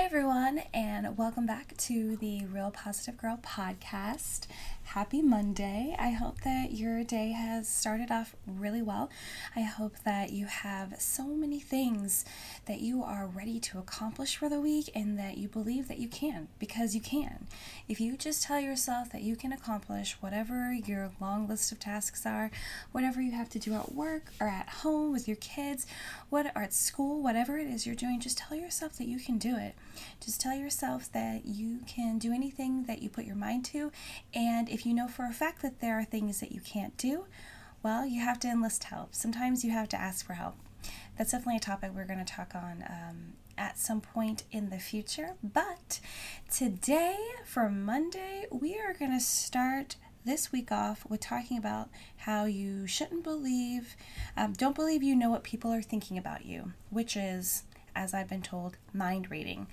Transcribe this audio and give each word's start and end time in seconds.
Hi, 0.00 0.06
everyone, 0.06 0.29
welcome 1.16 1.44
back 1.44 1.76
to 1.76 2.16
the 2.18 2.44
Real 2.46 2.70
Positive 2.70 3.16
Girl 3.16 3.38
podcast. 3.42 4.46
Happy 4.84 5.22
Monday. 5.22 5.94
I 5.98 6.10
hope 6.10 6.40
that 6.40 6.72
your 6.72 7.04
day 7.04 7.30
has 7.30 7.68
started 7.68 8.10
off 8.10 8.34
really 8.44 8.82
well. 8.82 9.08
I 9.54 9.60
hope 9.60 9.94
that 10.04 10.32
you 10.32 10.46
have 10.46 11.00
so 11.00 11.26
many 11.26 11.60
things 11.60 12.24
that 12.66 12.80
you 12.80 13.02
are 13.02 13.26
ready 13.26 13.60
to 13.60 13.78
accomplish 13.78 14.36
for 14.36 14.48
the 14.48 14.60
week 14.60 14.90
and 14.94 15.16
that 15.16 15.38
you 15.38 15.46
believe 15.46 15.86
that 15.86 15.98
you 15.98 16.08
can 16.08 16.48
because 16.58 16.94
you 16.94 17.00
can. 17.00 17.46
If 17.88 18.00
you 18.00 18.16
just 18.16 18.42
tell 18.42 18.58
yourself 18.58 19.10
that 19.12 19.22
you 19.22 19.36
can 19.36 19.52
accomplish 19.52 20.16
whatever 20.20 20.72
your 20.72 21.12
long 21.20 21.46
list 21.46 21.70
of 21.70 21.78
tasks 21.78 22.26
are, 22.26 22.50
whatever 22.90 23.20
you 23.20 23.30
have 23.30 23.48
to 23.50 23.60
do 23.60 23.74
at 23.74 23.92
work 23.94 24.32
or 24.40 24.48
at 24.48 24.68
home 24.68 25.12
with 25.12 25.28
your 25.28 25.36
kids, 25.36 25.86
what 26.30 26.46
or 26.56 26.62
at 26.62 26.72
school, 26.74 27.22
whatever 27.22 27.58
it 27.58 27.68
is 27.68 27.86
you're 27.86 27.94
doing, 27.94 28.18
just 28.18 28.38
tell 28.38 28.56
yourself 28.56 28.98
that 28.98 29.06
you 29.06 29.20
can 29.20 29.38
do 29.38 29.56
it. 29.56 29.76
Just 30.20 30.40
tell 30.40 30.54
yourself 30.54 30.99
that 31.08 31.46
you 31.46 31.80
can 31.86 32.18
do 32.18 32.32
anything 32.32 32.84
that 32.84 33.02
you 33.02 33.08
put 33.08 33.24
your 33.24 33.36
mind 33.36 33.64
to 33.66 33.92
and 34.34 34.68
if 34.68 34.80
if 34.80 34.86
you 34.86 34.94
know 34.94 35.08
for 35.08 35.26
a 35.26 35.32
fact 35.32 35.60
that 35.60 35.80
there 35.80 35.98
are 35.98 36.04
things 36.04 36.40
that 36.40 36.52
you 36.52 36.60
can't 36.62 36.96
do, 36.96 37.26
well, 37.82 38.06
you 38.06 38.22
have 38.22 38.40
to 38.40 38.48
enlist 38.48 38.84
help. 38.84 39.14
Sometimes 39.14 39.62
you 39.62 39.72
have 39.72 39.90
to 39.90 40.00
ask 40.00 40.24
for 40.24 40.32
help. 40.32 40.54
That's 41.18 41.32
definitely 41.32 41.58
a 41.58 41.60
topic 41.60 41.90
we're 41.94 42.06
going 42.06 42.24
to 42.24 42.24
talk 42.24 42.54
on 42.54 42.82
um, 42.88 43.34
at 43.58 43.78
some 43.78 44.00
point 44.00 44.44
in 44.50 44.70
the 44.70 44.78
future. 44.78 45.34
But 45.44 46.00
today, 46.50 47.18
for 47.44 47.68
Monday, 47.68 48.46
we 48.50 48.78
are 48.78 48.94
going 48.94 49.12
to 49.12 49.20
start 49.20 49.96
this 50.24 50.50
week 50.50 50.72
off 50.72 51.04
with 51.10 51.20
talking 51.20 51.58
about 51.58 51.90
how 52.16 52.46
you 52.46 52.86
shouldn't 52.86 53.22
believe, 53.22 53.96
um, 54.38 54.54
don't 54.54 54.74
believe 54.74 55.02
you 55.02 55.14
know 55.14 55.28
what 55.28 55.44
people 55.44 55.70
are 55.70 55.82
thinking 55.82 56.16
about 56.16 56.46
you, 56.46 56.72
which 56.88 57.18
is, 57.18 57.64
as 57.94 58.14
I've 58.14 58.30
been 58.30 58.40
told, 58.40 58.78
mind 58.94 59.30
reading. 59.30 59.66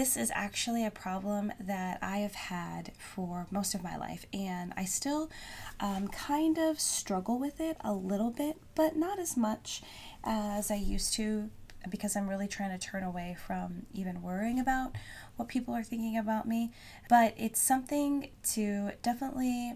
This 0.00 0.16
is 0.16 0.32
actually 0.34 0.86
a 0.86 0.90
problem 0.90 1.52
that 1.60 1.98
I 2.00 2.20
have 2.20 2.34
had 2.34 2.92
for 2.96 3.46
most 3.50 3.74
of 3.74 3.82
my 3.82 3.98
life, 3.98 4.24
and 4.32 4.72
I 4.74 4.86
still 4.86 5.30
um, 5.78 6.08
kind 6.08 6.56
of 6.56 6.80
struggle 6.80 7.38
with 7.38 7.60
it 7.60 7.76
a 7.82 7.92
little 7.92 8.30
bit, 8.30 8.56
but 8.74 8.96
not 8.96 9.18
as 9.18 9.36
much 9.36 9.82
as 10.24 10.70
I 10.70 10.76
used 10.76 11.12
to 11.16 11.50
because 11.90 12.16
I'm 12.16 12.30
really 12.30 12.48
trying 12.48 12.70
to 12.70 12.78
turn 12.78 13.02
away 13.02 13.36
from 13.46 13.84
even 13.92 14.22
worrying 14.22 14.58
about 14.58 14.96
what 15.36 15.48
people 15.48 15.74
are 15.74 15.82
thinking 15.82 16.16
about 16.16 16.48
me. 16.48 16.72
But 17.10 17.34
it's 17.36 17.60
something 17.60 18.30
to 18.54 18.92
definitely 19.02 19.74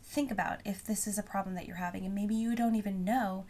think 0.00 0.30
about 0.30 0.60
if 0.64 0.84
this 0.84 1.08
is 1.08 1.18
a 1.18 1.24
problem 1.24 1.56
that 1.56 1.66
you're 1.66 1.78
having, 1.78 2.04
and 2.04 2.14
maybe 2.14 2.36
you 2.36 2.54
don't 2.54 2.76
even 2.76 3.02
know 3.04 3.46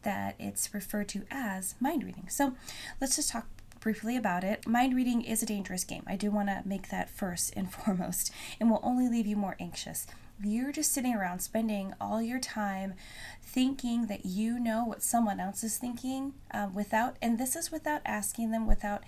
that 0.00 0.34
it's 0.38 0.72
referred 0.72 1.10
to 1.10 1.26
as 1.30 1.74
mind 1.78 2.04
reading. 2.04 2.30
So 2.30 2.54
let's 3.02 3.16
just 3.16 3.28
talk 3.28 3.48
briefly 3.82 4.16
about 4.16 4.44
it. 4.44 4.66
Mind 4.66 4.94
reading 4.94 5.22
is 5.22 5.42
a 5.42 5.46
dangerous 5.46 5.82
game. 5.82 6.04
I 6.06 6.14
do 6.14 6.30
want 6.30 6.48
to 6.48 6.62
make 6.64 6.88
that 6.88 7.10
first 7.10 7.52
and 7.56 7.70
foremost, 7.74 8.32
and 8.58 8.70
will 8.70 8.80
only 8.82 9.08
leave 9.08 9.26
you 9.26 9.36
more 9.36 9.56
anxious. 9.60 10.06
You're 10.42 10.72
just 10.72 10.92
sitting 10.92 11.14
around 11.14 11.40
spending 11.40 11.92
all 12.00 12.22
your 12.22 12.40
time 12.40 12.94
thinking 13.42 14.06
that 14.06 14.24
you 14.24 14.58
know 14.58 14.84
what 14.84 15.02
someone 15.02 15.40
else 15.40 15.62
is 15.62 15.76
thinking 15.76 16.32
uh, 16.52 16.68
without, 16.72 17.16
and 17.20 17.38
this 17.38 17.54
is 17.54 17.70
without 17.70 18.00
asking 18.04 18.52
them, 18.52 18.66
without 18.66 19.02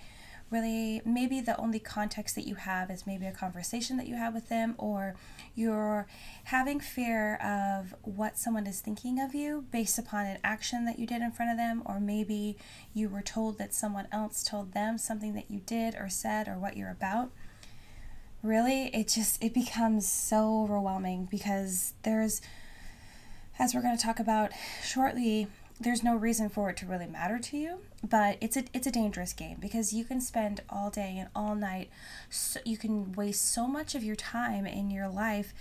really 0.51 1.01
maybe 1.05 1.41
the 1.41 1.57
only 1.59 1.79
context 1.79 2.35
that 2.35 2.47
you 2.47 2.55
have 2.55 2.91
is 2.91 3.07
maybe 3.07 3.25
a 3.25 3.31
conversation 3.31 3.97
that 3.97 4.07
you 4.07 4.15
have 4.15 4.33
with 4.33 4.47
them 4.47 4.75
or 4.77 5.15
you're 5.55 6.07
having 6.45 6.79
fear 6.79 7.35
of 7.35 7.95
what 8.03 8.37
someone 8.37 8.67
is 8.67 8.79
thinking 8.79 9.19
of 9.19 9.33
you 9.33 9.65
based 9.71 9.97
upon 9.97 10.25
an 10.25 10.37
action 10.43 10.85
that 10.85 10.99
you 10.99 11.07
did 11.07 11.21
in 11.21 11.31
front 11.31 11.51
of 11.51 11.57
them 11.57 11.81
or 11.85 11.99
maybe 11.99 12.55
you 12.93 13.09
were 13.09 13.21
told 13.21 13.57
that 13.57 13.73
someone 13.73 14.07
else 14.11 14.43
told 14.43 14.73
them 14.73 14.97
something 14.97 15.33
that 15.33 15.49
you 15.49 15.61
did 15.65 15.95
or 15.95 16.09
said 16.09 16.47
or 16.47 16.59
what 16.59 16.77
you're 16.77 16.91
about. 16.91 17.31
Really 18.43 18.87
it 18.95 19.07
just 19.07 19.43
it 19.43 19.53
becomes 19.53 20.07
so 20.07 20.61
overwhelming 20.61 21.27
because 21.29 21.93
there's 22.03 22.41
as 23.57 23.73
we're 23.73 23.81
going 23.81 23.97
to 23.97 24.03
talk 24.03 24.19
about 24.19 24.51
shortly 24.83 25.47
there's 25.79 26.03
no 26.03 26.15
reason 26.15 26.49
for 26.49 26.69
it 26.69 26.77
to 26.77 26.85
really 26.85 27.05
matter 27.05 27.37
to 27.37 27.57
you 27.57 27.79
but 28.07 28.37
it's 28.39 28.55
a 28.55 28.63
it's 28.73 28.87
a 28.87 28.91
dangerous 28.91 29.33
game 29.33 29.57
because 29.59 29.93
you 29.93 30.05
can 30.05 30.21
spend 30.21 30.61
all 30.69 30.89
day 30.89 31.17
and 31.17 31.29
all 31.35 31.55
night 31.55 31.89
so 32.29 32.59
you 32.65 32.77
can 32.77 33.11
waste 33.13 33.51
so 33.51 33.67
much 33.67 33.95
of 33.95 34.03
your 34.03 34.15
time 34.15 34.65
in 34.65 34.89
your 34.89 35.07
life 35.07 35.53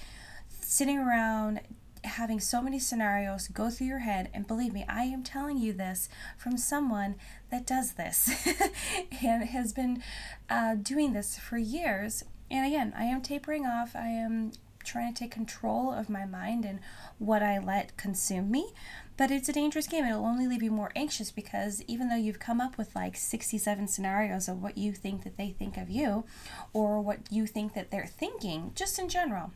sitting 0.60 0.98
around 0.98 1.60
having 2.04 2.38
so 2.38 2.60
many 2.60 2.78
scenarios 2.78 3.48
go 3.48 3.70
through 3.70 3.86
your 3.86 4.00
head 4.00 4.28
and 4.32 4.46
believe 4.46 4.72
me 4.72 4.84
i 4.88 5.04
am 5.04 5.22
telling 5.22 5.58
you 5.58 5.72
this 5.72 6.08
from 6.36 6.56
someone 6.56 7.16
that 7.50 7.66
does 7.66 7.92
this 7.92 8.46
and 9.22 9.44
has 9.44 9.72
been 9.72 10.02
uh, 10.50 10.74
doing 10.74 11.12
this 11.12 11.38
for 11.38 11.56
years 11.56 12.24
and 12.50 12.66
again 12.66 12.92
i 12.96 13.04
am 13.04 13.20
tapering 13.20 13.64
off 13.66 13.96
i 13.96 14.06
am 14.08 14.52
trying 14.84 15.12
to 15.12 15.18
take 15.18 15.30
control 15.30 15.92
of 15.92 16.08
my 16.08 16.24
mind 16.24 16.64
and 16.64 16.80
what 17.18 17.42
i 17.42 17.58
let 17.58 17.96
consume 17.96 18.50
me. 18.50 18.72
But 19.16 19.30
it's 19.30 19.48
a 19.48 19.52
dangerous 19.52 19.86
game. 19.86 20.04
It'll 20.04 20.26
only 20.26 20.48
leave 20.48 20.62
you 20.62 20.72
more 20.72 20.90
anxious 20.96 21.30
because 21.30 21.82
even 21.86 22.08
though 22.08 22.16
you've 22.16 22.40
come 22.40 22.60
up 22.60 22.76
with 22.76 22.96
like 22.96 23.16
67 23.16 23.86
scenarios 23.86 24.48
of 24.48 24.60
what 24.60 24.76
you 24.76 24.92
think 24.92 25.22
that 25.22 25.36
they 25.36 25.50
think 25.50 25.76
of 25.76 25.88
you 25.88 26.24
or 26.72 27.00
what 27.00 27.20
you 27.30 27.46
think 27.46 27.74
that 27.74 27.90
they're 27.90 28.06
thinking, 28.06 28.72
just 28.74 28.98
in 28.98 29.08
general, 29.08 29.52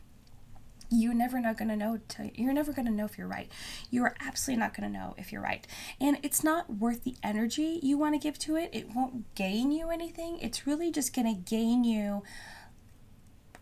you're 0.91 1.13
never 1.13 1.39
not 1.39 1.57
going 1.57 1.69
to 1.69 1.75
know 1.75 1.99
you're 2.33 2.53
never 2.53 2.73
going 2.73 2.85
to 2.85 2.91
know 2.91 3.05
if 3.05 3.17
you're 3.17 3.27
right. 3.27 3.51
You 3.91 4.03
are 4.03 4.15
absolutely 4.19 4.61
not 4.61 4.75
going 4.75 4.91
to 4.91 4.97
know 4.97 5.13
if 5.17 5.31
you're 5.31 5.41
right. 5.41 5.65
And 6.01 6.17
it's 6.23 6.43
not 6.43 6.77
worth 6.77 7.03
the 7.03 7.15
energy 7.23 7.79
you 7.83 7.97
want 7.97 8.15
to 8.15 8.19
give 8.19 8.39
to 8.39 8.55
it. 8.55 8.69
It 8.73 8.95
won't 8.95 9.33
gain 9.35 9.71
you 9.71 9.89
anything. 9.89 10.39
It's 10.39 10.65
really 10.65 10.91
just 10.91 11.13
going 11.13 11.27
to 11.27 11.39
gain 11.39 11.83
you 11.83 12.23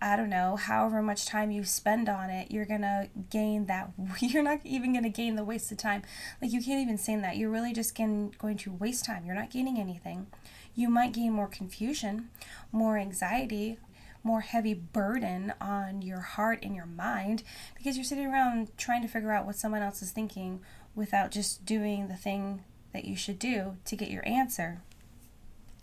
I 0.01 0.15
don't 0.15 0.29
know, 0.29 0.55
however 0.55 1.01
much 1.01 1.25
time 1.25 1.49
you 1.49 1.63
spend 1.63 2.07
on 2.07 2.29
it, 2.29 2.51
you're 2.51 2.65
gonna 2.65 3.09
gain 3.29 3.65
that. 3.65 3.91
You're 4.21 4.43
not 4.43 4.59
even 4.63 4.93
gonna 4.93 5.09
gain 5.09 5.35
the 5.35 5.43
wasted 5.43 5.79
time. 5.79 6.03
Like, 6.41 6.51
you 6.51 6.61
can't 6.61 6.81
even 6.81 6.97
say 6.97 7.15
that. 7.15 7.37
You're 7.37 7.49
really 7.49 7.73
just 7.73 7.95
going, 7.95 8.35
going 8.37 8.57
to 8.57 8.71
waste 8.71 9.05
time. 9.05 9.25
You're 9.25 9.35
not 9.35 9.49
gaining 9.49 9.79
anything. 9.79 10.27
You 10.75 10.89
might 10.89 11.13
gain 11.13 11.33
more 11.33 11.47
confusion, 11.47 12.29
more 12.71 12.97
anxiety, 12.97 13.79
more 14.23 14.41
heavy 14.41 14.73
burden 14.73 15.53
on 15.59 16.01
your 16.01 16.19
heart 16.19 16.59
and 16.61 16.75
your 16.75 16.85
mind 16.85 17.43
because 17.75 17.95
you're 17.95 18.03
sitting 18.03 18.27
around 18.27 18.69
trying 18.77 19.01
to 19.01 19.07
figure 19.07 19.31
out 19.31 19.45
what 19.45 19.55
someone 19.55 19.81
else 19.81 20.01
is 20.01 20.11
thinking 20.11 20.59
without 20.95 21.31
just 21.31 21.65
doing 21.65 22.07
the 22.07 22.15
thing 22.15 22.63
that 22.93 23.05
you 23.05 23.15
should 23.15 23.39
do 23.39 23.77
to 23.85 23.95
get 23.95 24.11
your 24.11 24.27
answer 24.27 24.81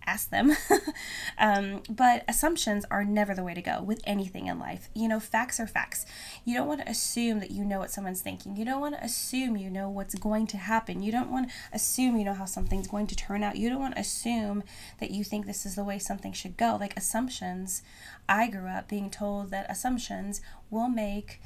ask 0.07 0.31
them. 0.31 0.57
um, 1.39 1.83
but 1.89 2.25
assumptions 2.29 2.85
are 2.91 3.05
never 3.05 3.35
the 3.35 3.43
way 3.43 3.55
to 3.55 3.63
go 3.63 3.83
with 3.83 4.01
anything 4.05 4.47
in 4.47 4.59
life. 4.59 4.89
You 4.95 5.09
know, 5.09 5.21
facts 5.21 5.59
are 5.61 5.67
facts. 5.67 6.07
You 6.45 6.55
don't 6.55 6.69
want 6.69 6.81
to 6.83 6.91
assume 6.91 7.41
that 7.41 7.51
you 7.51 7.65
know 7.65 7.79
what 7.79 7.91
someone's 7.91 8.23
thinking. 8.23 8.57
You 8.57 8.65
don't 8.65 8.81
want 8.81 8.97
to 8.97 9.05
assume 9.05 9.57
you 9.57 9.71
know 9.71 9.89
what's 9.89 10.15
going 10.15 10.47
to 10.49 10.57
happen. 10.57 11.03
You 11.03 11.13
don't 11.13 11.31
want 11.31 11.49
to 11.49 11.55
assume 11.73 12.17
you 12.17 12.25
know 12.25 12.35
how 12.35 12.45
something's 12.45 12.89
going 12.89 13.07
to 13.09 13.17
turn 13.17 13.43
out. 13.43 13.57
You 13.57 13.69
don't 13.69 13.81
want 13.81 13.95
to 13.95 14.01
assume 14.01 14.63
that 15.01 15.11
you 15.11 15.25
think 15.25 15.47
this 15.47 15.67
is 15.67 15.75
the 15.75 15.85
way 15.85 15.99
something 15.99 16.33
should 16.33 16.57
go. 16.57 16.77
Like 16.79 16.97
assumptions, 16.97 17.83
I 18.29 18.49
grew 18.49 18.69
up 18.69 18.89
being 18.89 19.11
told 19.11 19.51
that 19.51 19.71
assumptions 19.71 20.41
will 20.71 20.89
make 20.89 21.41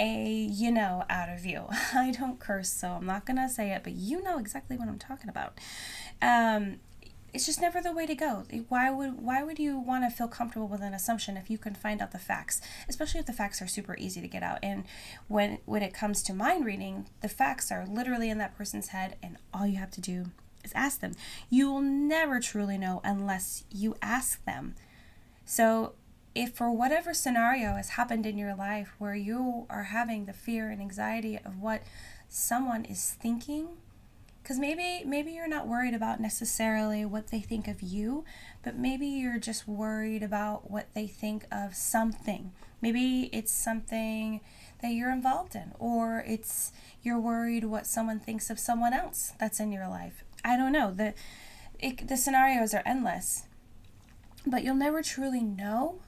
a 0.00 0.48
you 0.50 0.72
know 0.72 1.04
out 1.10 1.28
of 1.28 1.44
you. 1.44 1.66
I 1.94 2.10
don't 2.10 2.40
curse, 2.40 2.72
so 2.72 2.88
I'm 2.88 3.06
not 3.06 3.26
gonna 3.26 3.48
say 3.48 3.70
it, 3.70 3.82
but 3.84 3.92
you 3.92 4.22
know 4.22 4.38
exactly 4.38 4.76
what 4.76 4.88
I'm 4.88 4.98
talking 4.98 5.28
about. 5.28 5.58
Um, 6.22 6.80
it's 7.32 7.46
just 7.46 7.60
never 7.60 7.80
the 7.80 7.92
way 7.92 8.06
to 8.06 8.14
go. 8.14 8.44
Why 8.68 8.90
would 8.90 9.20
why 9.22 9.42
would 9.42 9.58
you 9.58 9.78
want 9.78 10.04
to 10.04 10.10
feel 10.14 10.28
comfortable 10.28 10.68
with 10.68 10.82
an 10.82 10.94
assumption 10.94 11.36
if 11.36 11.50
you 11.50 11.58
can 11.58 11.74
find 11.74 12.00
out 12.02 12.12
the 12.12 12.18
facts, 12.18 12.60
especially 12.88 13.20
if 13.20 13.26
the 13.26 13.32
facts 13.32 13.62
are 13.62 13.66
super 13.66 13.96
easy 13.98 14.20
to 14.20 14.28
get 14.28 14.42
out? 14.42 14.58
And 14.62 14.84
when 15.28 15.58
when 15.66 15.82
it 15.82 15.94
comes 15.94 16.22
to 16.24 16.34
mind 16.34 16.64
reading, 16.64 17.06
the 17.20 17.28
facts 17.28 17.70
are 17.70 17.86
literally 17.86 18.30
in 18.30 18.38
that 18.38 18.56
person's 18.56 18.88
head, 18.88 19.16
and 19.22 19.36
all 19.54 19.66
you 19.66 19.78
have 19.78 19.90
to 19.92 20.00
do 20.00 20.26
is 20.64 20.72
ask 20.74 21.00
them. 21.00 21.12
You 21.48 21.70
will 21.70 21.80
never 21.80 22.40
truly 22.40 22.78
know 22.78 23.00
unless 23.04 23.64
you 23.70 23.96
ask 24.02 24.44
them. 24.44 24.74
So 25.44 25.94
if 26.34 26.54
for 26.54 26.70
whatever 26.70 27.12
scenario 27.12 27.74
has 27.74 27.90
happened 27.90 28.24
in 28.24 28.38
your 28.38 28.54
life 28.54 28.94
where 28.98 29.14
you 29.14 29.66
are 29.68 29.84
having 29.84 30.26
the 30.26 30.32
fear 30.32 30.70
and 30.70 30.80
anxiety 30.80 31.38
of 31.44 31.60
what 31.60 31.82
someone 32.28 32.84
is 32.84 33.16
thinking 33.20 33.68
because 34.50 34.58
maybe 34.58 35.04
maybe 35.06 35.30
you're 35.30 35.46
not 35.46 35.68
worried 35.68 35.94
about 35.94 36.18
necessarily 36.18 37.04
what 37.04 37.28
they 37.28 37.38
think 37.38 37.68
of 37.68 37.80
you 37.80 38.24
but 38.64 38.76
maybe 38.76 39.06
you're 39.06 39.38
just 39.38 39.68
worried 39.68 40.24
about 40.24 40.68
what 40.68 40.92
they 40.92 41.06
think 41.06 41.46
of 41.52 41.76
something. 41.76 42.50
Maybe 42.82 43.30
it's 43.32 43.52
something 43.52 44.40
that 44.82 44.88
you're 44.88 45.12
involved 45.12 45.54
in 45.54 45.70
or 45.78 46.24
it's 46.26 46.72
you're 47.00 47.20
worried 47.20 47.62
what 47.62 47.86
someone 47.86 48.18
thinks 48.18 48.50
of 48.50 48.58
someone 48.58 48.92
else 48.92 49.34
that's 49.38 49.60
in 49.60 49.70
your 49.70 49.86
life. 49.86 50.24
I 50.44 50.56
don't 50.56 50.72
know. 50.72 50.90
The 50.90 51.14
it, 51.78 52.08
the 52.08 52.16
scenarios 52.16 52.74
are 52.74 52.82
endless 52.84 53.44
but 54.44 54.64
you'll 54.64 54.74
never 54.74 55.00
truly 55.00 55.44
know 55.44 56.00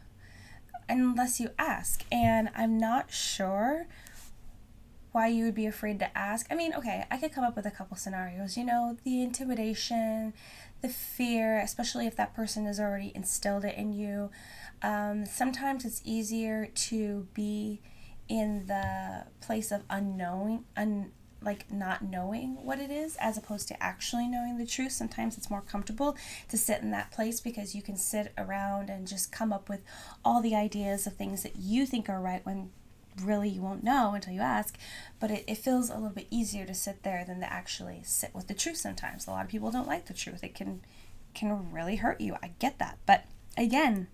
unless 0.88 1.38
you 1.38 1.50
ask. 1.60 2.04
And 2.10 2.48
i'm 2.56 2.76
not 2.76 3.12
sure 3.12 3.86
why 5.12 5.28
you 5.28 5.44
would 5.44 5.54
be 5.54 5.66
afraid 5.66 5.98
to 6.00 6.18
ask. 6.18 6.46
I 6.50 6.54
mean, 6.54 6.74
okay, 6.74 7.04
I 7.10 7.18
could 7.18 7.32
come 7.32 7.44
up 7.44 7.54
with 7.54 7.66
a 7.66 7.70
couple 7.70 7.96
scenarios. 7.96 8.56
You 8.56 8.64
know, 8.64 8.96
the 9.04 9.22
intimidation, 9.22 10.32
the 10.80 10.88
fear, 10.88 11.60
especially 11.60 12.06
if 12.06 12.16
that 12.16 12.34
person 12.34 12.66
has 12.66 12.80
already 12.80 13.12
instilled 13.14 13.64
it 13.64 13.76
in 13.76 13.92
you. 13.92 14.30
Um, 14.82 15.26
sometimes 15.26 15.84
it's 15.84 16.00
easier 16.04 16.66
to 16.66 17.28
be 17.34 17.80
in 18.28 18.66
the 18.66 19.26
place 19.40 19.70
of 19.70 19.82
unknowing, 19.90 20.64
un, 20.76 21.12
like 21.42 21.70
not 21.70 22.02
knowing 22.02 22.56
what 22.64 22.78
it 22.78 22.90
is 22.90 23.16
as 23.20 23.36
opposed 23.36 23.68
to 23.68 23.82
actually 23.82 24.26
knowing 24.26 24.56
the 24.56 24.66
truth. 24.66 24.92
Sometimes 24.92 25.36
it's 25.36 25.50
more 25.50 25.60
comfortable 25.60 26.16
to 26.48 26.56
sit 26.56 26.80
in 26.80 26.90
that 26.92 27.10
place 27.10 27.40
because 27.40 27.74
you 27.74 27.82
can 27.82 27.96
sit 27.96 28.32
around 28.38 28.88
and 28.88 29.06
just 29.06 29.30
come 29.30 29.52
up 29.52 29.68
with 29.68 29.82
all 30.24 30.40
the 30.40 30.54
ideas 30.54 31.06
of 31.06 31.14
things 31.14 31.42
that 31.42 31.56
you 31.56 31.84
think 31.84 32.08
are 32.08 32.20
right 32.20 32.44
when 32.46 32.70
really 33.20 33.48
you 33.48 33.60
won't 33.60 33.84
know 33.84 34.14
until 34.14 34.32
you 34.32 34.40
ask. 34.40 34.78
But 35.20 35.30
it, 35.30 35.44
it 35.46 35.58
feels 35.58 35.90
a 35.90 35.94
little 35.94 36.10
bit 36.10 36.26
easier 36.30 36.66
to 36.66 36.74
sit 36.74 37.02
there 37.02 37.24
than 37.24 37.40
to 37.40 37.52
actually 37.52 38.02
sit 38.04 38.34
with 38.34 38.48
the 38.48 38.54
truth 38.54 38.78
sometimes. 38.78 39.26
A 39.26 39.30
lot 39.30 39.44
of 39.44 39.50
people 39.50 39.70
don't 39.70 39.88
like 39.88 40.06
the 40.06 40.14
truth. 40.14 40.42
It 40.44 40.54
can 40.54 40.80
can 41.34 41.72
really 41.72 41.96
hurt 41.96 42.20
you. 42.20 42.36
I 42.42 42.52
get 42.58 42.78
that. 42.78 42.98
But 43.06 43.24
again, 43.56 44.08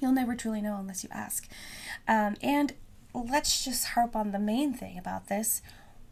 you'll 0.00 0.12
never 0.12 0.34
truly 0.34 0.60
know 0.60 0.76
unless 0.76 1.04
you 1.04 1.10
ask. 1.12 1.48
Um, 2.08 2.36
and 2.42 2.74
let's 3.14 3.64
just 3.64 3.88
harp 3.88 4.16
on 4.16 4.32
the 4.32 4.38
main 4.38 4.72
thing 4.72 4.98
about 4.98 5.28
this. 5.28 5.62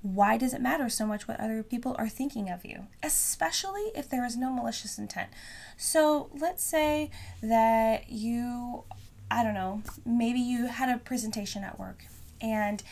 Why 0.02 0.36
does 0.36 0.54
it 0.54 0.60
matter 0.60 0.88
so 0.88 1.06
much 1.06 1.26
what 1.26 1.40
other 1.40 1.62
people 1.64 1.96
are 1.98 2.08
thinking 2.08 2.48
of 2.50 2.64
you, 2.64 2.86
especially 3.02 3.90
if 3.96 4.08
there 4.08 4.24
is 4.24 4.36
no 4.36 4.52
malicious 4.52 4.96
intent? 4.96 5.30
So 5.76 6.30
let's 6.38 6.62
say 6.62 7.10
that 7.42 8.08
you, 8.08 8.84
I 9.30 9.44
don't 9.44 9.54
know, 9.54 9.82
maybe 10.06 10.40
you 10.40 10.66
had 10.66 10.88
a 10.88 10.98
presentation 10.98 11.64
at 11.64 11.78
work 11.78 12.04
and 12.40 12.82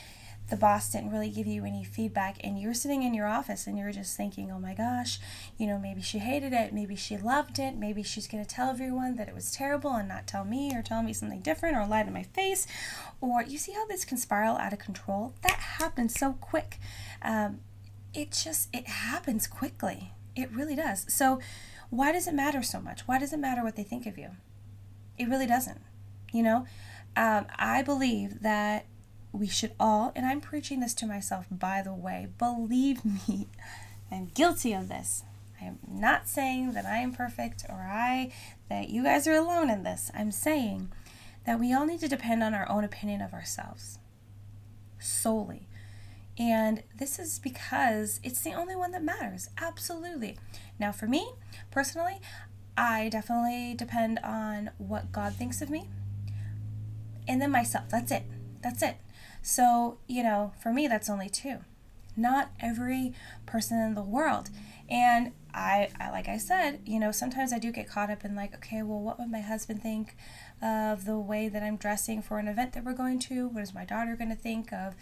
the 0.48 0.56
boss 0.56 0.92
didn't 0.92 1.10
really 1.10 1.30
give 1.30 1.46
you 1.46 1.64
any 1.64 1.82
feedback 1.82 2.36
and 2.44 2.60
you're 2.60 2.74
sitting 2.74 3.02
in 3.02 3.14
your 3.14 3.26
office 3.26 3.66
and 3.66 3.76
you're 3.76 3.90
just 3.90 4.16
thinking 4.16 4.50
oh 4.50 4.60
my 4.60 4.74
gosh 4.74 5.18
you 5.58 5.66
know 5.66 5.76
maybe 5.76 6.00
she 6.00 6.18
hated 6.18 6.52
it 6.52 6.72
maybe 6.72 6.94
she 6.94 7.16
loved 7.16 7.58
it 7.58 7.74
maybe 7.74 8.02
she's 8.02 8.28
going 8.28 8.44
to 8.44 8.48
tell 8.48 8.70
everyone 8.70 9.16
that 9.16 9.28
it 9.28 9.34
was 9.34 9.50
terrible 9.50 9.92
and 9.94 10.08
not 10.08 10.26
tell 10.26 10.44
me 10.44 10.72
or 10.74 10.82
tell 10.82 11.02
me 11.02 11.12
something 11.12 11.40
different 11.40 11.76
or 11.76 11.86
lie 11.86 12.02
to 12.02 12.10
my 12.10 12.22
face. 12.22 12.66
Or 13.20 13.42
you 13.42 13.58
see 13.58 13.72
how 13.72 13.86
this 13.86 14.04
can 14.04 14.16
spiral 14.18 14.56
out 14.56 14.72
of 14.72 14.78
control? 14.78 15.34
That 15.42 15.58
happens 15.78 16.14
so 16.18 16.34
quick. 16.34 16.78
Um, 17.22 17.60
it 18.14 18.30
just 18.32 18.68
it 18.72 18.86
happens 18.86 19.46
quickly. 19.46 20.12
It 20.34 20.50
really 20.52 20.76
does. 20.76 21.06
So 21.08 21.40
why 21.90 22.12
does 22.12 22.26
it 22.26 22.34
matter 22.34 22.62
so 22.62 22.80
much? 22.80 23.02
Why 23.02 23.18
does 23.18 23.32
it 23.32 23.38
matter 23.38 23.62
what 23.62 23.76
they 23.76 23.82
think 23.82 24.06
of 24.06 24.18
you? 24.18 24.30
It 25.18 25.28
really 25.28 25.46
doesn't 25.46 25.80
you 26.32 26.42
know 26.42 26.66
um, 27.16 27.46
i 27.58 27.82
believe 27.82 28.42
that 28.42 28.86
we 29.36 29.46
should 29.46 29.72
all, 29.78 30.12
and 30.16 30.24
I'm 30.24 30.40
preaching 30.40 30.80
this 30.80 30.94
to 30.94 31.06
myself, 31.06 31.46
by 31.50 31.82
the 31.82 31.92
way, 31.92 32.28
believe 32.38 33.04
me, 33.04 33.48
I'm 34.10 34.26
guilty 34.26 34.72
of 34.72 34.88
this. 34.88 35.24
I 35.60 35.64
am 35.64 35.78
not 35.88 36.28
saying 36.28 36.72
that 36.72 36.84
I 36.84 36.98
am 36.98 37.12
perfect 37.12 37.64
or 37.68 37.88
I, 37.90 38.32
that 38.68 38.90
you 38.90 39.02
guys 39.02 39.26
are 39.26 39.34
alone 39.34 39.70
in 39.70 39.82
this. 39.82 40.10
I'm 40.14 40.30
saying 40.30 40.92
that 41.46 41.58
we 41.58 41.72
all 41.72 41.86
need 41.86 42.00
to 42.00 42.08
depend 42.08 42.42
on 42.42 42.54
our 42.54 42.68
own 42.68 42.84
opinion 42.84 43.20
of 43.22 43.32
ourselves 43.32 43.98
solely. 44.98 45.68
And 46.38 46.82
this 46.94 47.18
is 47.18 47.38
because 47.38 48.20
it's 48.22 48.42
the 48.42 48.52
only 48.52 48.76
one 48.76 48.92
that 48.92 49.02
matters. 49.02 49.48
Absolutely. 49.58 50.36
Now, 50.78 50.92
for 50.92 51.06
me 51.06 51.30
personally, 51.70 52.20
I 52.76 53.08
definitely 53.08 53.74
depend 53.74 54.18
on 54.22 54.70
what 54.76 55.12
God 55.12 55.34
thinks 55.34 55.62
of 55.62 55.70
me 55.70 55.88
and 57.28 57.40
then 57.40 57.50
myself. 57.50 57.88
That's 57.88 58.10
it. 58.10 58.24
That's 58.62 58.82
it. 58.82 58.96
So, 59.42 59.98
you 60.06 60.22
know, 60.22 60.52
for 60.60 60.72
me, 60.72 60.88
that's 60.88 61.08
only 61.08 61.28
two. 61.28 61.58
Not 62.16 62.50
every 62.60 63.12
person 63.44 63.78
in 63.78 63.94
the 63.94 64.02
world. 64.02 64.50
And 64.88 65.32
I, 65.52 65.90
I, 66.00 66.10
like 66.10 66.28
I 66.28 66.38
said, 66.38 66.80
you 66.84 66.98
know, 66.98 67.10
sometimes 67.10 67.52
I 67.52 67.58
do 67.58 67.72
get 67.72 67.88
caught 67.88 68.10
up 68.10 68.24
in 68.24 68.34
like, 68.34 68.54
okay, 68.54 68.82
well, 68.82 69.00
what 69.00 69.18
would 69.18 69.30
my 69.30 69.40
husband 69.40 69.82
think 69.82 70.16
of 70.62 71.04
the 71.04 71.18
way 71.18 71.48
that 71.48 71.62
I'm 71.62 71.76
dressing 71.76 72.22
for 72.22 72.38
an 72.38 72.48
event 72.48 72.72
that 72.72 72.84
we're 72.84 72.92
going 72.92 73.18
to? 73.20 73.48
What 73.48 73.62
is 73.62 73.74
my 73.74 73.84
daughter 73.84 74.16
going 74.16 74.30
to 74.30 74.36
think 74.36 74.72
of 74.72 74.94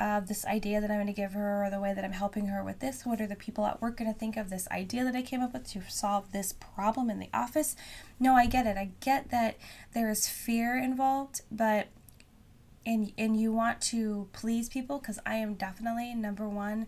uh, 0.00 0.18
this 0.20 0.46
idea 0.46 0.80
that 0.80 0.90
I'm 0.90 0.96
going 0.96 1.06
to 1.08 1.12
give 1.12 1.34
her, 1.34 1.62
or 1.62 1.70
the 1.70 1.78
way 1.78 1.92
that 1.92 2.04
I'm 2.04 2.12
helping 2.12 2.46
her 2.46 2.64
with 2.64 2.80
this? 2.80 3.04
What 3.04 3.20
are 3.20 3.26
the 3.26 3.36
people 3.36 3.66
at 3.66 3.82
work 3.82 3.98
going 3.98 4.10
to 4.10 4.18
think 4.18 4.38
of 4.38 4.48
this 4.48 4.66
idea 4.70 5.04
that 5.04 5.14
I 5.14 5.20
came 5.20 5.42
up 5.42 5.52
with 5.52 5.68
to 5.72 5.82
solve 5.90 6.32
this 6.32 6.54
problem 6.54 7.10
in 7.10 7.18
the 7.18 7.28
office? 7.34 7.76
No, 8.18 8.34
I 8.34 8.46
get 8.46 8.66
it. 8.66 8.78
I 8.78 8.92
get 9.00 9.30
that 9.30 9.58
there 9.92 10.08
is 10.08 10.26
fear 10.26 10.78
involved, 10.78 11.42
but 11.52 11.88
and 12.86 13.12
and 13.18 13.38
you 13.38 13.52
want 13.52 13.82
to 13.82 14.28
please 14.32 14.70
people 14.70 14.98
because 14.98 15.18
I 15.26 15.34
am 15.34 15.52
definitely 15.52 16.14
number 16.14 16.48
one 16.48 16.86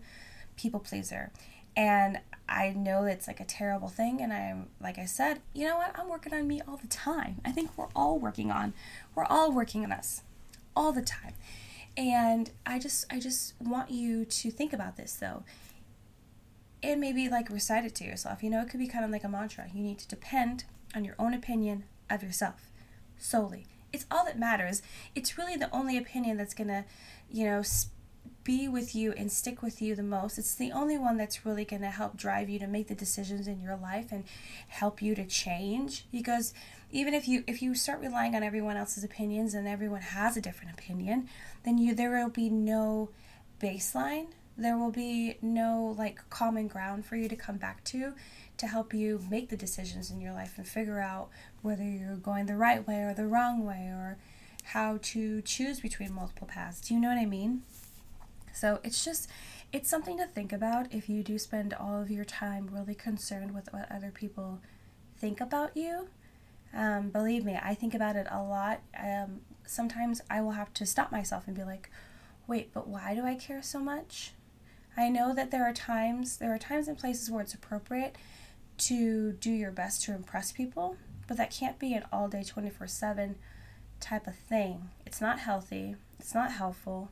people 0.57 0.79
pleaser. 0.79 1.31
And 1.77 2.19
I 2.49 2.71
know 2.71 3.05
it's 3.05 3.27
like 3.27 3.39
a 3.39 3.45
terrible 3.45 3.89
thing 3.89 4.21
and 4.21 4.33
I'm 4.33 4.69
like 4.81 4.97
I 4.97 5.05
said, 5.05 5.39
you 5.53 5.67
know 5.67 5.77
what? 5.77 5.97
I'm 5.97 6.09
working 6.09 6.33
on 6.33 6.47
me 6.47 6.61
all 6.67 6.77
the 6.77 6.87
time. 6.87 7.41
I 7.45 7.51
think 7.51 7.77
we're 7.77 7.89
all 7.95 8.17
working 8.17 8.49
on 8.49 8.73
we're 9.13 9.25
all 9.25 9.51
working 9.51 9.83
on 9.83 9.91
us 9.91 10.23
all 10.75 10.91
the 10.91 11.03
time. 11.03 11.35
And 11.95 12.51
I 12.65 12.79
just 12.79 13.05
I 13.11 13.19
just 13.19 13.53
want 13.59 13.91
you 13.91 14.25
to 14.25 14.51
think 14.51 14.73
about 14.73 14.97
this 14.97 15.13
though. 15.13 15.43
And 16.81 16.99
maybe 16.99 17.29
like 17.29 17.49
recite 17.49 17.85
it 17.85 17.95
to 17.95 18.03
yourself. 18.03 18.43
You 18.43 18.49
know, 18.49 18.61
it 18.61 18.69
could 18.69 18.79
be 18.79 18.87
kind 18.87 19.05
of 19.05 19.11
like 19.11 19.23
a 19.23 19.29
mantra. 19.29 19.67
You 19.73 19.81
need 19.81 19.99
to 19.99 20.07
depend 20.07 20.65
on 20.95 21.05
your 21.05 21.15
own 21.17 21.33
opinion 21.33 21.85
of 22.09 22.21
yourself 22.23 22.69
solely 23.17 23.65
it's 23.93 24.07
all 24.09 24.25
that 24.25 24.37
matters. 24.37 24.81
It's 25.15 25.37
really 25.37 25.55
the 25.55 25.73
only 25.73 25.97
opinion 25.97 26.35
that's 26.35 26.55
going 26.55 26.67
to, 26.67 26.83
you 27.31 27.45
know, 27.45 27.63
be 28.43 28.67
with 28.67 28.93
you 28.93 29.13
and 29.13 29.31
stick 29.31 29.61
with 29.61 29.81
you 29.81 29.95
the 29.95 30.03
most. 30.03 30.37
It's 30.37 30.55
the 30.55 30.71
only 30.71 30.97
one 30.97 31.15
that's 31.15 31.45
really 31.45 31.63
going 31.63 31.83
to 31.83 31.91
help 31.91 32.17
drive 32.17 32.49
you 32.49 32.59
to 32.59 32.67
make 32.67 32.87
the 32.87 32.95
decisions 32.95 33.47
in 33.47 33.61
your 33.61 33.77
life 33.77 34.11
and 34.11 34.25
help 34.67 35.01
you 35.01 35.15
to 35.15 35.25
change 35.25 36.05
because 36.11 36.53
even 36.93 37.13
if 37.15 37.27
you 37.27 37.43
if 37.47 37.61
you 37.61 37.73
start 37.73 37.99
relying 37.99 38.35
on 38.35 38.43
everyone 38.43 38.77
else's 38.77 39.03
opinions 39.03 39.53
and 39.55 39.67
everyone 39.67 40.01
has 40.01 40.37
a 40.37 40.41
different 40.41 40.73
opinion, 40.73 41.27
then 41.65 41.77
you 41.77 41.93
there 41.93 42.11
will 42.11 42.29
be 42.29 42.49
no 42.49 43.09
baseline. 43.59 44.27
There 44.55 44.77
will 44.77 44.91
be 44.91 45.37
no 45.41 45.95
like 45.97 46.29
common 46.29 46.67
ground 46.67 47.05
for 47.05 47.15
you 47.15 47.27
to 47.27 47.35
come 47.35 47.57
back 47.57 47.83
to 47.85 48.13
to 48.57 48.67
help 48.67 48.93
you 48.93 49.19
make 49.29 49.49
the 49.49 49.57
decisions 49.57 50.11
in 50.11 50.21
your 50.21 50.33
life 50.33 50.53
and 50.57 50.67
figure 50.67 50.99
out 50.99 51.29
whether 51.63 51.83
you're 51.83 52.15
going 52.15 52.45
the 52.45 52.55
right 52.55 52.87
way 52.87 53.01
or 53.01 53.15
the 53.15 53.25
wrong 53.25 53.65
way 53.65 53.87
or 53.87 54.17
how 54.65 54.99
to 55.01 55.41
choose 55.41 55.79
between 55.79 56.13
multiple 56.13 56.47
paths. 56.47 56.79
Do 56.79 56.93
you 56.93 56.99
know 56.99 57.09
what 57.09 57.17
I 57.17 57.25
mean? 57.25 57.63
So 58.53 58.79
it's 58.83 59.03
just, 59.03 59.27
it's 59.71 59.89
something 59.89 60.17
to 60.19 60.27
think 60.27 60.53
about 60.53 60.93
if 60.93 61.09
you 61.09 61.23
do 61.23 61.39
spend 61.39 61.73
all 61.73 61.99
of 61.99 62.11
your 62.11 62.23
time 62.23 62.69
really 62.71 62.93
concerned 62.93 63.55
with 63.55 63.73
what 63.73 63.91
other 63.91 64.11
people 64.11 64.61
think 65.17 65.41
about 65.41 65.75
you. 65.75 66.07
Um, 66.73 67.09
believe 67.09 67.45
me, 67.45 67.59
I 67.61 67.75
think 67.75 67.93
about 67.93 68.15
it 68.15 68.27
a 68.31 68.41
lot. 68.41 68.81
Um, 68.99 69.41
sometimes 69.65 70.21
I 70.29 70.41
will 70.41 70.51
have 70.51 70.73
to 70.75 70.85
stop 70.85 71.11
myself 71.11 71.43
and 71.47 71.55
be 71.55 71.63
like, 71.63 71.89
wait, 72.47 72.73
but 72.73 72.87
why 72.87 73.15
do 73.15 73.25
I 73.25 73.35
care 73.35 73.61
so 73.61 73.79
much? 73.79 74.31
I 74.97 75.09
know 75.09 75.33
that 75.33 75.51
there 75.51 75.63
are 75.67 75.73
times, 75.73 76.37
there 76.37 76.53
are 76.53 76.59
times 76.59 76.87
and 76.87 76.97
places 76.97 77.29
where 77.31 77.41
it's 77.41 77.53
appropriate 77.53 78.15
to 78.79 79.33
do 79.33 79.51
your 79.51 79.71
best 79.71 80.03
to 80.03 80.13
impress 80.13 80.51
people, 80.51 80.97
but 81.27 81.37
that 81.37 81.51
can't 81.51 81.79
be 81.79 81.93
an 81.93 82.05
all 82.11 82.27
day 82.27 82.43
24 82.43 82.87
7 82.87 83.35
type 83.99 84.27
of 84.27 84.35
thing. 84.35 84.89
It's 85.05 85.21
not 85.21 85.39
healthy, 85.39 85.95
it's 86.19 86.33
not 86.33 86.51
helpful, 86.51 87.09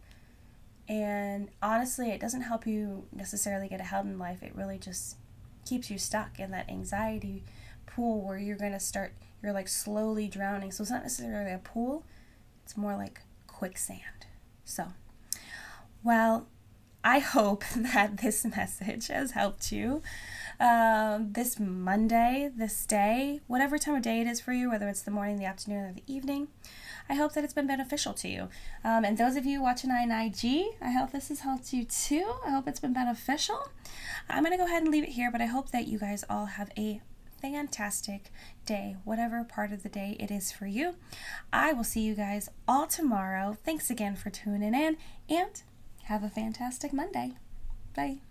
and 0.88 1.50
honestly, 1.62 2.09
it 2.12 2.19
doesn't 2.19 2.41
help 2.41 2.67
you 2.67 3.05
necessarily 3.13 3.69
get 3.69 3.79
ahead 3.79 4.05
in 4.05 4.19
life. 4.19 4.43
It 4.43 4.53
really 4.55 4.77
just 4.77 5.15
keeps 5.65 5.89
you 5.89 5.97
stuck 5.97 6.39
in 6.39 6.51
that 6.51 6.69
anxiety 6.69 7.43
pool 7.86 8.21
where 8.21 8.38
you're 8.38 8.57
going 8.57 8.74
to 8.74 8.79
start, 8.79 9.13
you're 9.41 9.53
like 9.53 9.67
slowly 9.67 10.27
drowning. 10.27 10.71
So 10.71 10.83
it's 10.83 10.91
not 10.91 11.03
necessarily 11.03 11.51
a 11.51 11.60
pool, 11.60 12.05
it's 12.63 12.77
more 12.77 12.95
like 12.95 13.21
quicksand. 13.48 14.25
So, 14.65 14.88
well, 16.03 16.48
I 17.03 17.19
hope 17.19 17.63
that 17.75 18.17
this 18.17 18.45
message 18.45 19.07
has 19.07 19.31
helped 19.31 19.71
you 19.71 20.01
um, 20.60 21.33
this 21.33 21.60
Monday, 21.60 22.51
this 22.55 22.86
day, 22.86 23.41
whatever 23.48 23.77
time 23.77 23.95
of 23.95 24.03
day 24.03 24.21
it 24.21 24.27
is 24.27 24.39
for 24.39 24.53
you, 24.53 24.69
whether 24.69 24.88
it's 24.88 25.01
the 25.01 25.12
morning, 25.12 25.38
the 25.38 25.45
afternoon, 25.45 25.86
or 25.86 25.93
the 25.93 26.03
evening. 26.05 26.48
I 27.10 27.15
hope 27.15 27.33
that 27.33 27.43
it's 27.43 27.53
been 27.53 27.67
beneficial 27.67 28.13
to 28.13 28.27
you. 28.27 28.48
Um, 28.83 29.03
and 29.03 29.17
those 29.17 29.36
of 29.36 29.45
you 29.45 29.62
watching 29.62 29.89
on 29.89 30.12
IG, 30.12 30.75
I 30.81 30.91
hope 30.91 31.12
this 31.12 31.29
has 31.29 31.39
helped 31.41 31.74
you 31.74 31.83
too. 31.83 32.36
I 32.45 32.51
hope 32.51 32.67
it's 32.67 32.79
been 32.79 32.93
beneficial. 32.93 33.69
I'm 34.29 34.43
going 34.43 34.51
to 34.51 34.57
go 34.57 34.65
ahead 34.65 34.83
and 34.83 34.91
leave 34.91 35.03
it 35.03 35.10
here, 35.10 35.31
but 35.31 35.41
I 35.41 35.48
hope 35.48 35.71
that 35.71 35.88
you 35.88 35.98
guys 35.98 36.24
all 36.29 36.45
have 36.45 36.71
a 36.77 37.01
fantastic 37.41 38.31
day, 38.65 38.95
whatever 39.03 39.43
part 39.43 39.71
of 39.71 39.83
the 39.83 39.89
day 39.89 40.15
it 40.19 40.31
is 40.31 40.51
for 40.51 40.67
you. 40.67 40.95
I 41.51 41.74
will 41.74 41.83
see 41.83 42.01
you 42.01 42.15
guys 42.15 42.50
all 42.67 42.88
tomorrow. 42.88 43.57
Thanks 43.65 43.89
again 43.89 44.15
for 44.15 44.29
tuning 44.29 44.74
in 44.74 44.98
and 45.29 45.62
have 46.03 46.24
a 46.24 46.29
fantastic 46.29 46.93
Monday. 46.93 47.33
Bye. 47.95 48.21